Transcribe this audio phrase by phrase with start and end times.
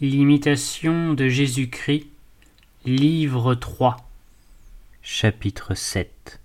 [0.00, 2.08] L'imitation de Jésus-Christ,
[2.84, 3.96] livre 3
[5.02, 6.40] Chapitre 7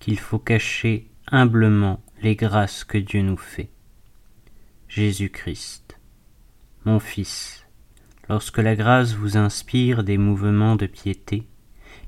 [0.00, 3.70] Qu'il faut cacher humblement les grâces que Dieu nous fait.
[4.86, 5.98] Jésus-Christ.
[6.84, 7.64] Mon Fils,
[8.28, 11.44] lorsque la grâce vous inspire des mouvements de piété,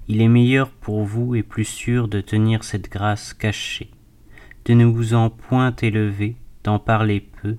[0.08, 3.90] il est meilleur pour vous et plus sûr de tenir cette grâce cachée,
[4.66, 7.56] de ne vous en point élever, d'en parler peu,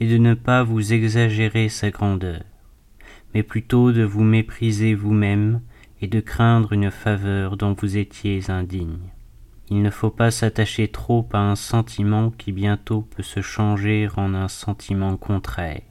[0.00, 2.42] et de ne pas vous exagérer sa grandeur,
[3.34, 5.60] mais plutôt de vous mépriser vous-même
[6.00, 8.98] et de craindre une faveur dont vous étiez indigne.
[9.68, 14.34] Il ne faut pas s'attacher trop à un sentiment qui bientôt peut se changer en
[14.34, 15.82] un sentiment contraire.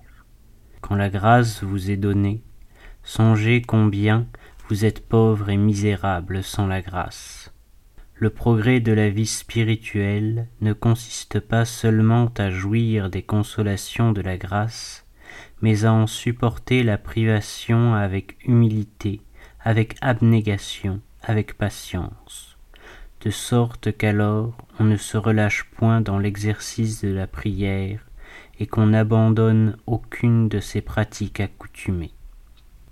[0.81, 2.41] Quand la grâce vous est donnée,
[3.03, 4.27] songez combien
[4.67, 7.53] vous êtes pauvre et misérable sans la grâce.
[8.21, 14.19] Le progrès de la vie spirituelle ne consiste pas seulement à jouir des consolations de
[14.19, 15.05] la grâce,
[15.61, 19.21] mais à en supporter la privation avec humilité,
[19.61, 22.57] avec abnégation, avec patience,
[23.21, 28.05] de sorte qu'alors on ne se relâche point dans l'exercice de la prière
[28.59, 32.11] et qu'on n'abandonne aucune de ses pratiques accoutumées.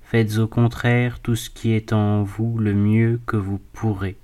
[0.04, 4.16] Faites au contraire tout ce qui est en vous le mieux que vous pourrez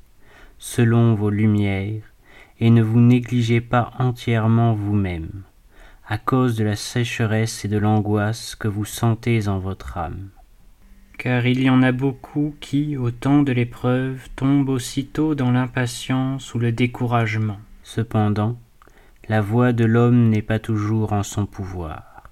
[0.66, 2.04] selon vos lumières,
[2.62, 5.44] et ne vous négligez pas entièrement vous-même,
[6.08, 10.30] à cause de la sécheresse et de l'angoisse que vous sentez en votre âme.
[11.18, 16.54] Car il y en a beaucoup qui, au temps de l'épreuve, tombent aussitôt dans l'impatience
[16.54, 17.60] ou le découragement.
[17.84, 18.58] Cependant,
[19.28, 22.24] la voix de l'homme n'est pas toujours en son pouvoir.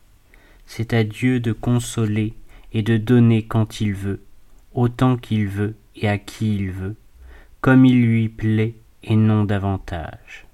[0.66, 2.34] C'est à Dieu de consoler
[2.72, 4.24] et de donner quand il veut,
[4.74, 6.96] autant qu'il veut et à qui il veut,
[7.62, 8.74] comme il lui plaît
[9.04, 10.48] et non davantage.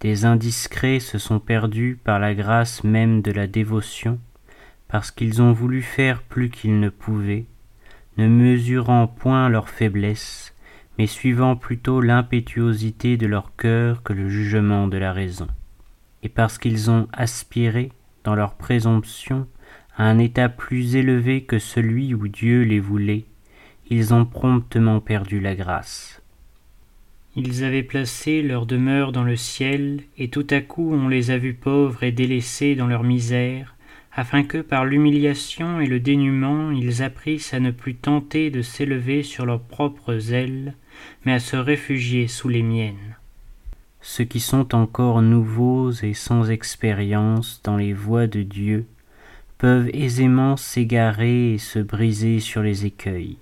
[0.00, 4.18] Des indiscrets se sont perdus par la grâce même de la dévotion,
[4.88, 7.46] parce qu'ils ont voulu faire plus qu'ils ne pouvaient,
[8.16, 10.54] ne mesurant point leur faiblesse,
[10.98, 15.46] mais suivant plutôt l'impétuosité de leur cœur que le jugement de la raison,
[16.24, 17.92] et parce qu'ils ont aspiré,
[18.24, 19.46] dans leur présomption,
[19.96, 23.24] à un état plus élevé que celui où Dieu les voulait,
[23.88, 26.20] ils ont promptement perdu la grâce.
[27.36, 31.38] Ils avaient placé leur demeure dans le ciel, et tout à coup on les a
[31.38, 33.74] vus pauvres et délaissés dans leur misère,
[34.12, 39.24] afin que par l'humiliation et le dénuement ils apprissent à ne plus tenter de s'élever
[39.24, 40.74] sur leurs propres ailes,
[41.24, 43.16] mais à se réfugier sous les miennes.
[44.00, 48.86] Ceux qui sont encore nouveaux et sans expérience dans les voies de Dieu
[49.58, 53.38] peuvent aisément s'égarer et se briser sur les écueils,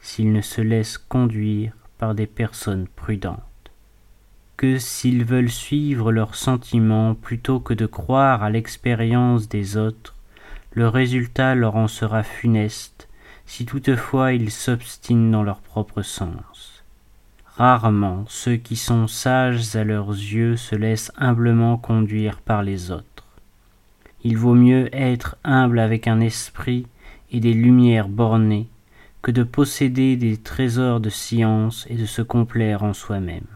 [0.00, 1.72] s'ils ne se laissent conduire
[2.10, 3.38] des personnes prudentes,
[4.56, 10.14] que s'ils veulent suivre leurs sentiments plutôt que de croire à l'expérience des autres,
[10.72, 13.08] le résultat leur en sera funeste
[13.46, 16.84] si toutefois ils s'obstinent dans leur propre sens.
[17.44, 23.04] Rarement ceux qui sont sages à leurs yeux se laissent humblement conduire par les autres.
[24.24, 26.86] Il vaut mieux être humble avec un esprit
[27.30, 28.68] et des lumières bornées
[29.22, 33.46] que de posséder des trésors de science et de se complaire en soi-même.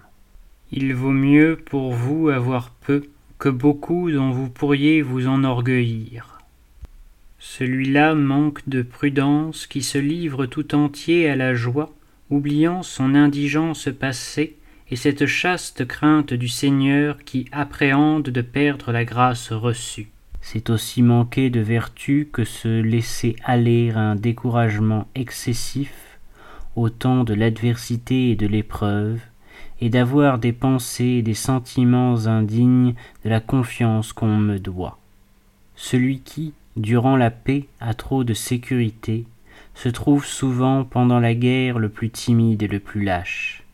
[0.72, 3.04] Il vaut mieux pour vous avoir peu
[3.38, 6.38] que beaucoup dont vous pourriez vous enorgueillir.
[7.38, 11.92] Celui-là manque de prudence qui se livre tout entier à la joie,
[12.30, 14.56] oubliant son indigence passée
[14.90, 20.08] et cette chaste crainte du Seigneur qui appréhende de perdre la grâce reçue
[20.48, 26.20] c'est aussi manquer de vertu que se laisser aller à un découragement excessif
[26.76, 29.18] au temps de l'adversité et de l'épreuve,
[29.80, 35.00] et d'avoir des pensées et des sentiments indignes de la confiance qu'on me doit.
[35.74, 39.24] Celui qui, durant la paix, a trop de sécurité,
[39.74, 43.64] se trouve souvent pendant la guerre le plus timide et le plus lâche.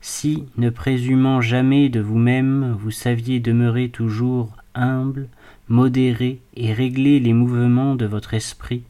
[0.00, 5.28] Si, ne présumant jamais de vous-même, vous saviez demeurer toujours humble,
[5.70, 8.82] modérer et régler les mouvements de votre esprit,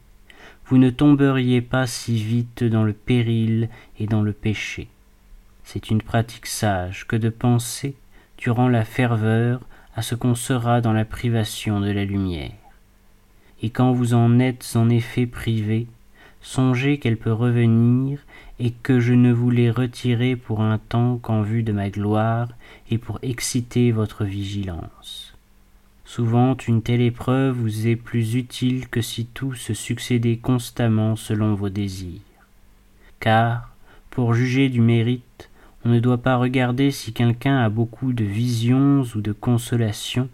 [0.65, 3.69] vous ne tomberiez pas si vite dans le péril
[3.99, 4.87] et dans le péché.
[5.63, 7.95] C'est une pratique sage que de penser,
[8.39, 9.61] durant la ferveur,
[9.95, 12.51] à ce qu'on sera dans la privation de la lumière.
[13.61, 15.85] Et quand vous en êtes en effet privé,
[16.41, 18.19] songez qu'elle peut revenir
[18.59, 22.47] et que je ne vous l'ai retirée pour un temps qu'en vue de ma gloire
[22.89, 25.30] et pour exciter votre vigilance.
[26.13, 31.53] Souvent une telle épreuve vous est plus utile que si tout se succédait constamment selon
[31.53, 32.19] vos désirs.
[33.21, 33.73] Car,
[34.09, 35.49] pour juger du mérite,
[35.85, 40.27] on ne doit pas regarder si quelqu'un a beaucoup de visions ou de consolations,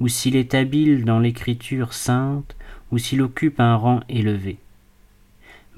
[0.00, 2.54] ou s'il est habile dans l'écriture sainte,
[2.92, 4.58] ou s'il occupe un rang élevé.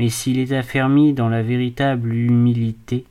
[0.00, 3.05] Mais s'il est affermi dans la véritable humilité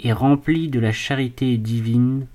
[0.00, 2.26] et rempli de la charité divine,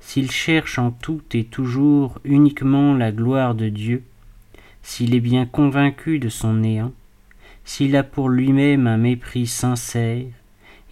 [0.00, 4.02] s'il cherche en tout et toujours uniquement la gloire de Dieu,
[4.82, 6.92] s'il est bien convaincu de son néant,
[7.64, 10.26] s'il a pour lui-même un mépris sincère,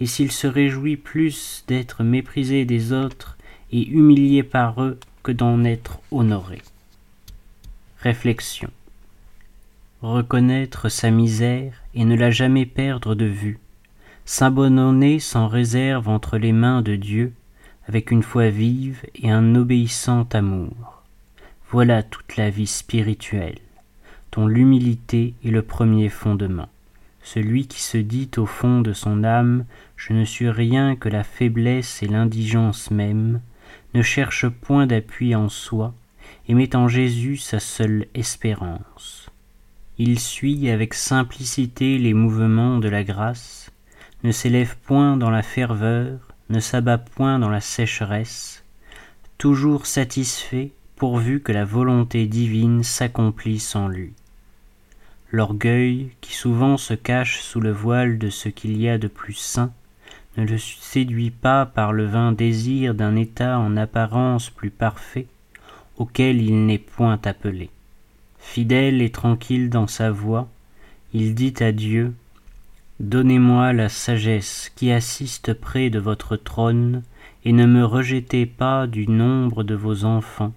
[0.01, 3.37] et s'il se réjouit plus d'être méprisé des autres
[3.73, 6.63] et humilié par eux que d'en être honoré.
[7.99, 8.71] Réflexion.
[10.03, 13.59] Reconnaître sa misère et ne la jamais perdre de vue,
[14.25, 17.33] s'abandonner sans réserve entre les mains de Dieu,
[17.89, 21.03] avec une foi vive et un obéissant amour.
[21.71, 23.59] Voilà toute la vie spirituelle,
[24.33, 26.69] dont l'humilité est le premier fondement.
[27.23, 29.65] Celui qui se dit au fond de son âme
[29.97, 33.41] Je ne suis rien que la faiblesse et l'indigence même,
[33.95, 35.95] ne cherche point d'appui en soi,
[36.47, 39.31] et met en Jésus sa seule espérance.
[39.97, 43.71] Il suit avec simplicité les mouvements de la grâce,
[44.25, 48.65] ne s'élève point dans la ferveur, ne s'abat point dans la sécheresse,
[49.37, 54.13] toujours satisfait pourvu que la volonté divine s'accomplisse en lui.
[55.31, 59.35] L'orgueil, qui souvent se cache sous le voile de ce qu'il y a de plus
[59.35, 59.73] saint,
[60.37, 65.27] ne le séduit pas par le vain désir d'un état en apparence plus parfait,
[65.97, 67.71] auquel il n'est point appelé.
[68.39, 70.49] Fidèle et tranquille dans sa voie,
[71.13, 72.15] il dit à Dieu
[73.01, 77.05] Donnez-moi la sagesse qui assiste près de votre trône,
[77.45, 80.53] et ne me rejetez pas du nombre de vos enfants,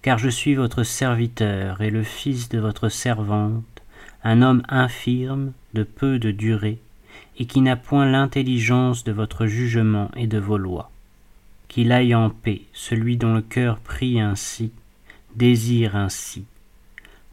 [0.00, 3.82] car je suis votre serviteur et le fils de votre servante,
[4.24, 6.78] un homme infirme, de peu de durée,
[7.38, 10.90] et qui n'a point l'intelligence de votre jugement et de vos lois.
[11.68, 14.72] Qu'il aille en paix, celui dont le cœur prie ainsi,
[15.34, 16.46] désire ainsi.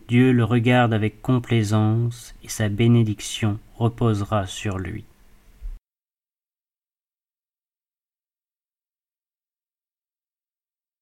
[0.10, 5.06] Dieu le regarde avec complaisance, et sa bénédiction reposera sur lui.